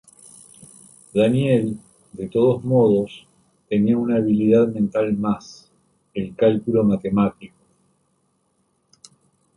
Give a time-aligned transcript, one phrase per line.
[1.13, 1.77] Daniel,
[2.13, 3.27] de todos modos,
[3.69, 5.69] tenía una habilidad mental más:
[6.15, 7.53] el cálculo matemático.